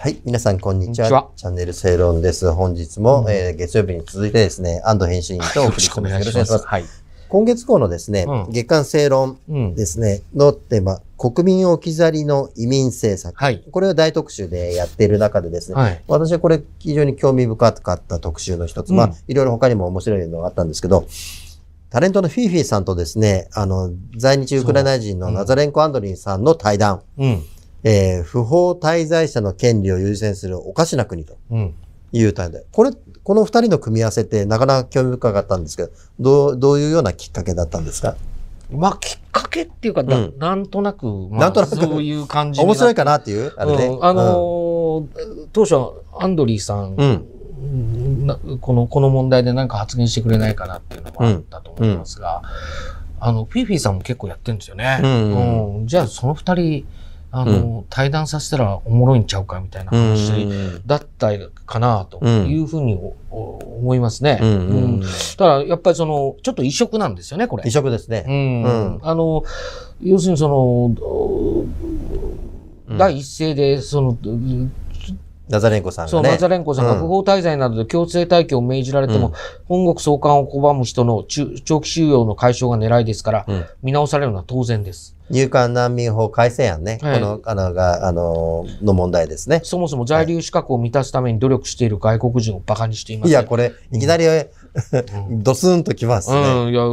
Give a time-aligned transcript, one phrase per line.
[0.00, 0.18] はい。
[0.24, 1.28] 皆さん、こんにちは。
[1.36, 2.50] チャンネル正論です。
[2.52, 5.98] 本日も、えー月曜日に続いてですね、安藤編集員とお送りします。
[5.98, 6.66] よろしくお願いします。
[6.66, 6.84] はい。
[7.28, 9.74] 今月号のですね、うん月刊正論うん。
[9.74, 13.36] ですね、のテーマ、国民置き去りの移民政策。
[13.36, 13.62] はい。
[13.70, 16.02] これを大特集でやっている中でですね、はい。
[16.08, 18.90] 私はこれ非常に興味深かった特集の一つ。
[18.90, 21.06] うんまあ、いろいろ他にも面白いのがあったんですけど、
[21.90, 27.42] タレントのフィーフィーさんとですね、あの、在日ウクライナ人のナザレンコ・アンドリンさんの対談、うん。
[27.84, 31.74] えー不法滞在者の権利を優先するおかしな国とうん。
[32.12, 32.62] いう対談。
[32.72, 32.90] これ、
[33.22, 38.16] この二人の組み合わせってなかなか興味深かったんですけど、どう、どういうようなきっかけだったんですか？
[38.72, 40.34] まあ、きっかけっていうか、なうん。
[40.38, 43.52] なんとなく、まあ、なんとなくそういう感じ面白いかなっていう？
[43.56, 43.86] あれね。
[43.86, 44.04] うん。
[44.04, 45.76] あのー当初、
[46.18, 46.96] アンドリーさん、
[48.60, 52.42] この、この問題で何か発言してくれないかなっていうのもあったと思いますが、
[53.20, 55.00] あの、フィーフィーさんも結構やってるんですよね。
[55.02, 55.78] うん。
[55.78, 55.86] うん。
[55.86, 56.86] じゃあ、その二人、
[57.32, 61.30] あの、対談させたらおもろいんちゃうかみたいなうん話だった
[61.66, 62.98] かなというふうに
[63.30, 64.38] 思いますね。
[64.42, 65.04] うんう
[65.36, 67.62] だ、やっぱりその、ちょっと異色なんですよね、これ。
[67.66, 68.24] 異色ですね。
[68.26, 68.62] うん。
[68.62, 68.98] うん。
[69.02, 69.44] あの、
[70.02, 71.66] 要するにその、
[72.88, 72.98] うん。
[72.98, 74.18] 第一声で、その、
[75.50, 76.34] ナザレンコさんそう、がね。
[76.34, 79.32] ナザレンコさんが不法滞在などで強制退去を命じられても、うん
[79.66, 85.16] 本国送還を拒む人の中長期収容の解消が狙いですから、うん見直されるのは当然です。
[85.30, 86.98] 入管難民法改正案ね。
[87.02, 89.60] はいこの、あの、が、あの、の問題ですね。
[89.62, 93.30] そもそも在留資格を満たすために努力している外国人を馬鹿にしています。
[93.30, 94.24] いや、これ、いきなり、
[95.30, 96.36] ドスンときますね。
[96.36, 96.84] うん、いや、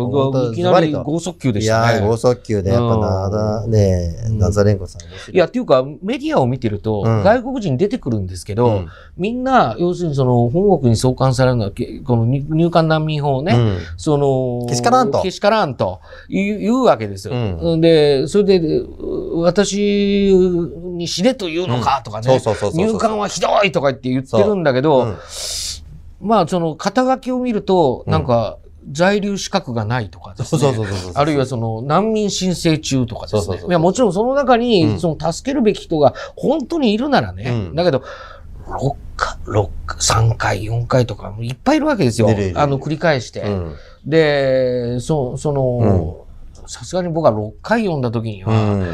[0.51, 2.07] いきなり剛速球でいしたやー、ね。
[2.07, 4.39] 剛速球で、やっぱな、だねうん。
[4.39, 5.35] ナザレンコさんい。
[5.35, 7.23] いや、っていうか、メディアを見てると、うん。
[7.23, 8.87] 外国人出てくるんですけど、うん。
[9.15, 13.77] みんな、要するにその、本国に送還されるのは、けこの入入管難民法をね、うん。
[13.97, 15.21] その、けしからんと。
[15.21, 17.33] けしからんと言うわけですよ。
[17.35, 17.81] うん。
[17.81, 22.39] で、それで、う私に死ねと言うのかとかね。
[22.73, 25.17] 入管はひどいとか言って言ってるんだけど、うん
[26.19, 28.57] まあ、その、肩書きを見ると、なんか、
[28.91, 30.61] 在留資格がないとかですね。
[31.13, 33.61] あるいはその難民申請中とかですね。
[33.67, 37.49] いやもちろんその中うにんその助けるべき人が本当にいるならね。
[37.49, 38.03] うんだけど、
[38.67, 43.41] 6回、6回、3回、4回とかいっぱいいるわけですよあの、繰り返して。
[43.41, 43.75] うん。
[44.05, 46.25] で、そ、その、
[46.65, 48.87] さすがに僕は6回読んだ時にうは、ん。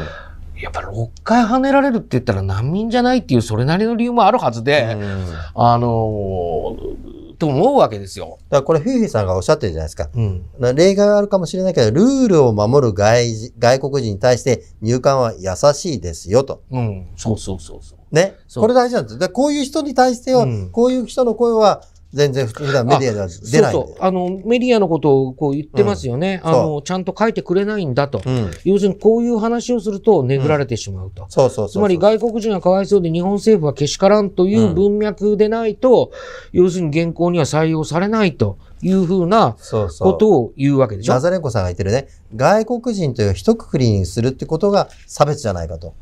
[0.60, 8.38] やっぱ6回跳ねられるって言ったら難民じゃないっていうそれなりの理由もあるはずで、うんあのーと思うわけですよ。
[8.48, 10.08] だからこれ、フィーフィーさんがおっしゃってるじゃないですか。
[10.14, 10.46] うん。
[10.60, 16.62] な例外はあるかもしれないけど、ルールを守る外人外国人に対して入管は優しいですよと。
[16.70, 17.08] うん。
[17.16, 18.14] そうそうそうそう。
[18.14, 18.34] ね？
[18.54, 21.82] これ大事なんですこういう人に対しては、うんこういう人の声は
[22.14, 23.72] 全然普段メディアでは出ない。
[23.72, 23.96] そうそう。
[23.98, 26.40] あの、メディアのことをこう言ってますよね。
[26.44, 28.22] うんあの、ちゃんと書いてくれないんだと。
[28.24, 28.50] うん。
[28.64, 31.26] 要するにこういう話をするとねぐられてしまうと。
[31.28, 31.68] そうそうそう。
[31.70, 36.12] つまり外国人がかわいそうで日本政府はけしからんという文脈でないと、
[36.52, 39.56] 要するに現行には採用されないというふうな。
[39.98, 41.14] ことを言うわけでしょ？
[41.14, 45.94] ナザレンコさんが言ってるね、外国人という一括りにするってことが差別じゃないかと。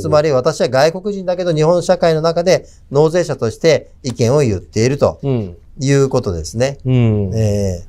[0.00, 5.20] つまり私は外国人だけど日本社会の中で納税者として意見を言っていると。
[5.80, 6.76] いうことですね。
[6.84, 7.34] うん。
[7.34, 7.82] え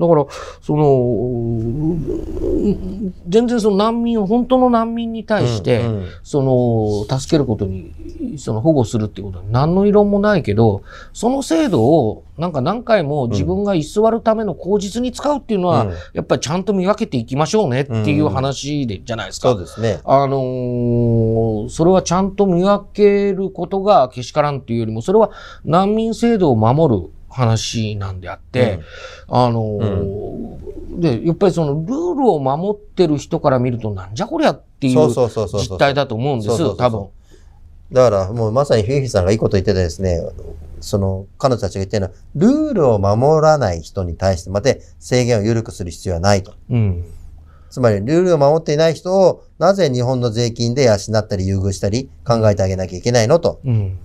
[0.00, 0.26] だから、
[0.62, 6.42] その、うん全然その難民を、本当の難民にえ対して、うんうんそ
[7.08, 7.92] の、助けることに、
[8.38, 19.50] その保護するっていうことは何の異論もないけど、その制度をなんか何回も自分が居座るための口実に使うっていうのは、うんやっぱりちゃんと見分けていきましょうねっていう話で、じゃないですか。
[19.50, 20.00] そうですね。
[20.04, 25.30] あのーそれはちゃんと見分けることがけしからんっていうよりも、それは
[25.64, 28.80] 難民制度を守る話なんであって、
[29.28, 35.60] あのーで、やっぱりそのルールを守ってる人から見るとなんじゃこりゃっていそううそうそうそう。
[35.62, 37.08] 実態だと思うんです多分。
[37.92, 40.20] だからもうまさにフィーフィーさんがいいこと言っててですね、
[40.80, 46.54] その彼女たちが言ってるのは、ルールを守らない人に対してまで制限を緩くする必要はないと。
[46.70, 47.04] うん。
[47.70, 53.60] つまり、ルールを守っていない人を、なぜ日本の税金で養ったり優遇したり考えてあげなきゃいけないのと。
[53.64, 53.98] うん。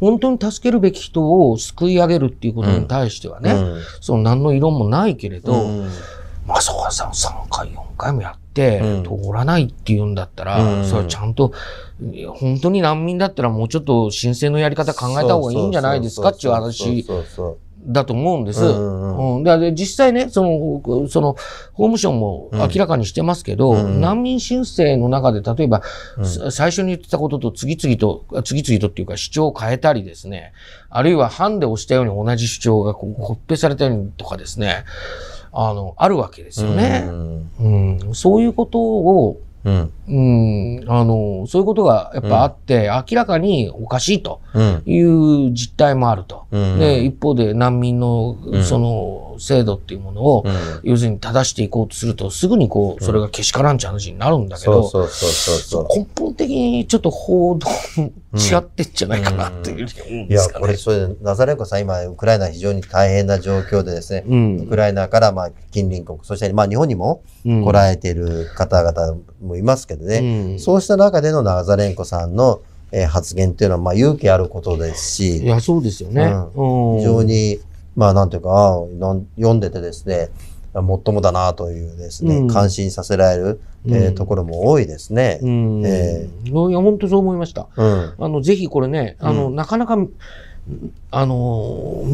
[0.00, 3.82] 本当に助けるべき人を救い上げるっていうことに対してはね、うん。
[4.00, 5.88] その何の異論もないけれど、うん。
[6.46, 9.04] まさ、3回、4回もやって、うん。
[9.04, 10.84] 通らないって言うんだったら、うん。
[10.84, 11.52] それはちゃんと、
[12.36, 17.04] 本当に難民だったらもうちょっと申請のやり方考えた方がいいんじゃないですかっていう話
[17.88, 18.60] だと思うんです。
[18.60, 19.42] そううん。
[19.44, 21.32] で実際ね、その、その、
[21.72, 25.82] 法務省も明らかにしてますけど、うん難民申請の中で、例えば、
[26.50, 30.52] 最初に言ってたことと次々と、あ次々とっていうか主張を変えたりですね、
[30.90, 34.84] あるいはハンデをしたように同じ主張がこうコピペされたようにとかですね、
[35.52, 37.04] あの、あるわけですよね。
[37.08, 37.50] うん。
[37.58, 39.92] うん、そういうことを、うん。
[40.08, 44.82] うん、あの、そういうことがやっぱあって、明らかにおかしいとうん。
[44.86, 46.46] いう実態もあると。
[46.50, 46.78] うん。
[46.78, 55.98] で、一方で難民のんその制度っていうものを、うん要するに正していこうとすると、すぐにこう、それがけしからんちゃう話になるんだけど、そうそうそうそうそう。
[55.98, 57.68] 根本的にちょっと報道
[58.34, 60.60] 違ってんじゃないかなっていうふうに思うんいや、ですかね。
[60.60, 72.60] これ、それで、ナザレンコさん、今、ウクライナ非常に大変な状況でですね、うんウクライナから、まあ、近隣国、そして、まあ、日本にもうん来られている方々もいますけどね、うんそうした中でのナザレンコさんの、
[72.92, 76.22] えー発言っていうのは、まあ、勇気あることですし、いや、そうですよね。
[76.54, 77.58] うん非常に、
[77.96, 78.82] まあ、なんていうか、
[79.36, 80.28] 読んでてですね、
[80.74, 85.38] もっともだなというですね、うん感心させられる、えーうんところも多いですね。
[85.42, 85.82] うん。
[85.86, 87.68] えいや、本当そう思いました。
[87.76, 88.14] うん。
[88.18, 89.96] あの、ぜひこれね、あの、うんなかなか、
[91.10, 92.04] あの、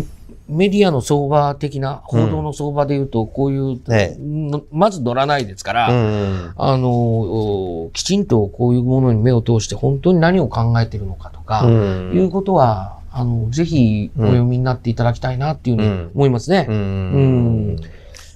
[0.46, 6.52] メディアの相場的な、報道の相場で言うと、こういう、ねのまず乗らないですから、うん。
[6.56, 12.12] あの、おきちんとこういうものに目を通して、本当に何を考えているのかとか、うん。
[12.14, 16.66] いうことは、あの、ぜひお読みになっていただきたいなっていうふうに思いますね。
[16.68, 17.76] ううん。
[17.76, 17.80] ん。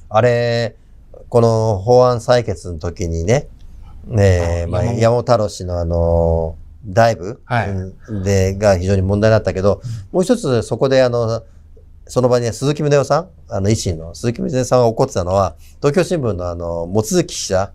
[0.08, 0.76] あれ、
[1.28, 3.48] この法案採決の時にね、
[4.06, 6.56] ねえ、まあ、あ山本太郎氏のあの、
[6.86, 7.70] ダイブ、はい。
[7.70, 11.42] うんで、が非常に問題だったけど、もう一つそこであの、
[12.08, 17.70] その場にね鈴木宗男さん、あの、維新の鈴木宗男さんが怒ってたのは、東京新聞のあの、望月記者。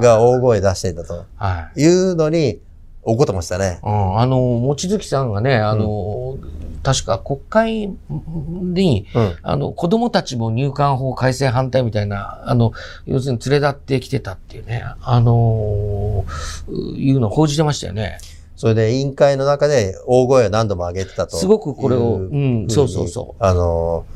[0.00, 1.80] が大声出していたとはい。
[1.82, 2.60] いうのに
[3.02, 3.80] 怒ってましたね。
[3.82, 6.38] うん、あの、望月さんがね、あの、
[6.82, 9.36] 確か国会に、うん。
[9.42, 12.72] あの、子供たちも入管法改正反対みたいな、あの、
[13.06, 18.18] 要するに連れ立ってきてたっていうね、あのーいうのを報じてましたよね。
[18.56, 21.36] それで委員会の中で大声を何度も上げてたと。
[21.36, 24.06] すごくこれを、いううん、そうそうそあの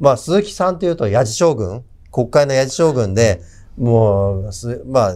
[0.00, 3.40] ー、まあ、鈴木さんというと、ヤジ将軍、国会のヤジ将軍で、
[3.78, 5.14] もう、すまあ、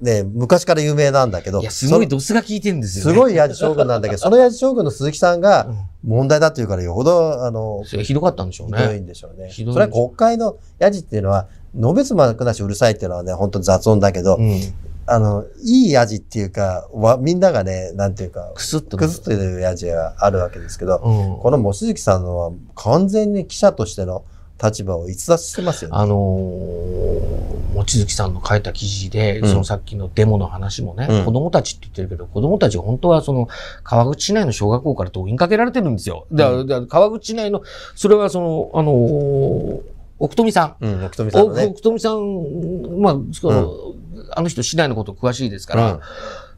[0.00, 1.52] ね、昔から有名なんだけう。
[1.52, 3.12] ど、いや、すごいそドスが効いてるんですよね。
[3.12, 8.98] すごいヤジ将軍なんだけど、 そのヤジ将軍の鈴木さんがうん問題だっていうから、よほど、あの、ひどかったんでしょうひどいね。
[9.00, 9.50] んでしょうね。
[9.52, 14.60] それは国会のヤジっていうのは、のべつ幕なしうるさいっていうのはね、本当雑音だけど、うん。
[15.06, 18.96] あの、いいヤジっていうか、わみんながね、なんていうか、くすっと。
[18.96, 21.38] くずっていうヤジがあるわけですけど、うん。
[21.38, 24.24] この望月さんのは完全に記者としての
[24.62, 25.96] 立場を逸脱してますよね。
[25.96, 33.48] あのー、望月さんの書いた記事で、うんそのさっきのデモの話もね、うん子供たちって言ってるけど、子供たち本当はその、
[33.84, 36.26] 川口市内の小学校から動員かけられてるんですよ。
[36.32, 37.62] だから、うだから川口市内の、
[37.94, 40.84] それはその、あのー奥富さん。
[40.84, 41.66] うん、奥富さんのね。
[41.66, 43.94] 奥富さん、まあ、その
[44.36, 46.00] あの人市内のこと詳しいですから、うん。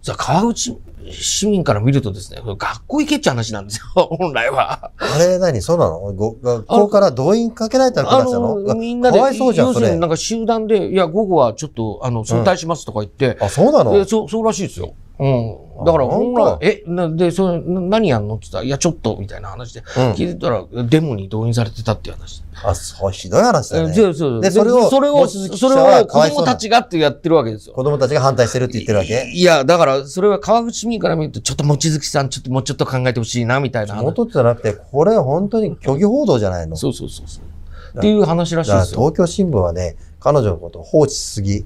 [0.02, 0.76] じゃあ川口
[1.10, 4.90] 市民から見るとですね、学校行けっちゃ話なんですよ、 本来は。
[4.98, 5.62] あれ何？
[5.62, 6.12] そうなの？
[6.12, 8.12] ご学校から動員かけられたの？
[8.12, 10.06] あかしたのの、みんなで、かわいそうじゃん、要するにな。
[10.08, 13.96] んか集団で、いや、午後はちょっと、あの、早退しますとか言って、あ、そうなの？
[13.96, 14.94] えそう、そうらしいですよ。
[15.20, 15.84] うん。
[15.84, 18.34] だから、あほんらえ、なで、それ、な何やんの？
[18.34, 19.80] って言ったら、いや、ちょっと、みたいな話で。
[19.80, 22.42] うん聞いてたら、デモに動員されてたっていう話。
[22.64, 23.90] あ、そう、ひどい話だね。
[23.90, 27.74] えそうそうでそれをそれを、それを子供たちがってやってるわけですよ。
[27.74, 29.30] 子供たちが反対してるって言ってるわけ？
[29.32, 34.02] いや、だから、それは川口市民から見ると、ちょっと望月さん、ちょっともうちょっと考えてほしいな、みたいな話。
[34.02, 36.76] 元じゃなくて、これ本当に虚偽報道じゃないの。
[36.76, 37.98] そうそうそうそう。
[37.98, 39.00] っていう話らしいですよ。
[39.00, 41.64] 東京新聞はね、彼女のことを放置しすぎ。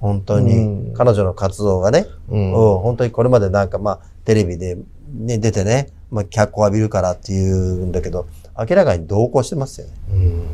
[0.00, 0.94] 本当に、うん。
[0.94, 2.52] 彼女の活動がね、うん。
[2.52, 2.78] うん。
[2.78, 4.76] 本当にこれまでなんかまあ、テレビで、
[5.12, 8.26] ね、出てね、まあ、脚光浴びるからっていうんだけど、
[8.58, 9.92] 明らかに同行してますよね。
[10.12, 10.46] うん。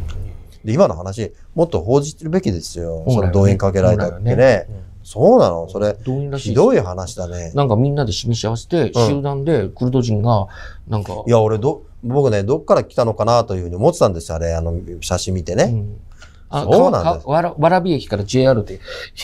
[0.65, 3.05] で、今の話、もっと報じてるべきですよ。
[3.07, 3.15] ね。
[3.15, 4.37] その動員かけられたってね。
[4.37, 4.67] ね。
[5.03, 5.69] そうなの？
[5.69, 5.95] それ、
[6.39, 7.53] ひどい話だね。
[7.55, 9.07] なんかみんなで示し合わせて、うん。
[9.07, 10.47] 集団でクルド人が、
[10.89, 15.85] なんか、いや、俺、ど、僕ね、どっから来たのかなというふうに思ってたんですよ、あれ、あの、写真見てね。
[16.63, 18.81] うんあそうなんですかかわら蕨駅から JR で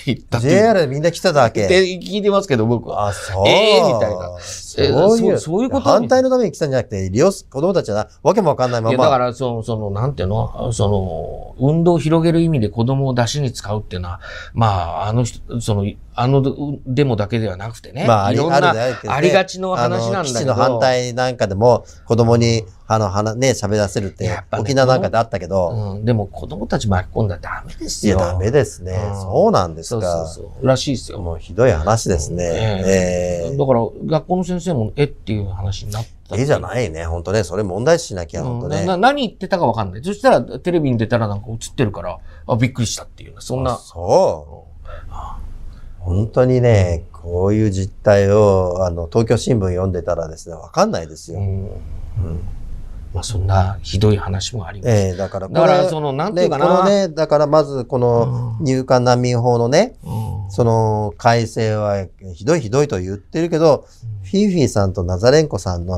[0.07, 1.83] 行ったっていう JR でみんな来てたわってけ。
[1.83, 3.09] 聞いてますけど、僕は。
[3.09, 3.49] あ、そう。
[3.49, 9.19] ええみたいなそういう、そういうこと反対のために来たんじゃなくて、利用す、子供たちはな、わけもわかんないまいや、だかま。
[9.19, 10.73] ら、その、その、なんていうの？
[10.73, 14.21] その、運動を広げる意味で子供を出しに使うっていうのは、
[14.55, 16.43] まあ、あの人、その、あの
[16.87, 28.21] デモだけではなくてね、まあ、あり、あるだけどねありがちの話なんだけどの反対なんかでも、子供に、あの、話、ね、喋らせるってね沖縄なんかであったけど、うん、でも子供たち巻き込んだらダメですいや、よ。
[28.21, 28.95] ダメですね。
[29.13, 30.27] うんそうなんですそうか。
[30.27, 30.67] そうそう。
[30.67, 31.21] らしいですよ。
[31.21, 32.83] もうひどい話ですね。
[32.85, 36.37] ええだから、学校の先生も、えっていう話になった。
[36.37, 37.05] ええじゃないね。
[37.05, 37.45] 本当ね。
[37.45, 38.81] それ問題視しなきゃ、本当ね。
[38.81, 40.03] うんな何言ってたかわかんない。
[40.03, 42.19] そしたら、テレビに出たらなんか映ってるから、
[42.49, 43.35] あ、びっくりしたっていう。
[43.39, 43.77] そんあな。
[43.77, 44.91] そう。
[46.01, 51.39] 本当にね、こういう実態を、あの、東京新聞読んでたらですね、わかんないですよ。
[51.39, 52.41] うんうん
[53.13, 54.91] まあ、そんなひどい話もあります。
[54.91, 56.67] ええだからだから、その、なんていうかな。
[56.67, 58.65] ね、このね、だからまずこのうん。
[58.65, 60.51] 入管難民法のね、うん。
[60.51, 63.87] その改正はひどいひどいと言ってるけど、
[64.23, 65.97] フィーフィーさんとナザレンコさんの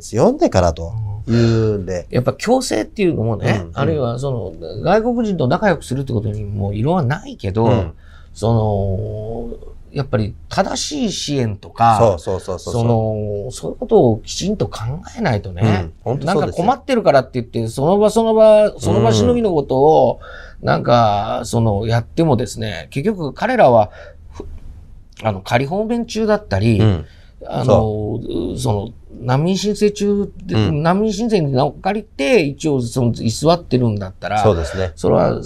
[0.00, 0.92] 読んでからと
[1.28, 2.06] いうんで。
[2.10, 7.94] やっぱ強制っていうのもね、うん、あるいはその外国人と仲良くするってことにも異論はないけど、うん、
[8.34, 14.80] その、やっぱり正しい支援とか、そうそうそうそうその、そういうことをきちんと考
[15.16, 20.20] えないとね、うん、なんか困ってるからって言って、その場その場、その場しのぎのことを、
[20.62, 23.90] なんか、その、やってもですね、結局彼らは、
[25.22, 27.06] あの、仮放免中だったり、うん、
[27.46, 28.20] あの、
[28.56, 28.88] その、
[29.20, 34.92] 難民申請中で、うん、難民申請に名を借りて、一応、その、居座ってるんだったら、そうですね。
[34.94, 35.40] それは、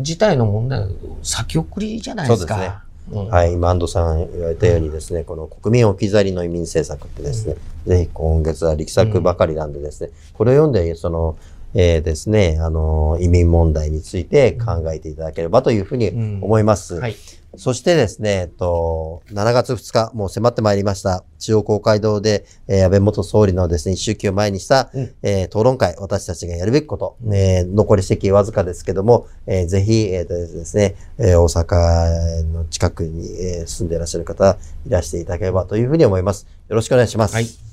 [0.00, 0.86] 事態の問題、
[1.22, 2.54] 先送りじゃないですか。
[2.54, 2.91] そうですね。
[3.10, 7.56] うん、はい、今、安藤さん言われたようにですね、うん、この国民置き去りの移民政策ってですね、
[7.86, 11.36] ぜひ今月は力作ばかりなんでですね、これを読んで、その、
[11.74, 16.10] えー、ですね、あの、移民問題について考えていただければというふうに
[16.42, 17.00] 思います。
[17.00, 17.16] はい
[17.56, 34.56] そしてですね、えっと、7月2日、もう迫ってまいりました、中央公会堂で、えー、安倍元総理のですね、一周期を前にした、うん、えー、討論会、私たちがやるべきこと、うん、えー、残り席わずかですけども、えー、ぜひ、えー、とですね、えー、大阪の近くに、えー、住んでいらっしゃる方、
[34.86, 36.46] いらしていただければというふうに思います。
[36.68, 37.34] よろしくお願いします。
[37.34, 37.71] はい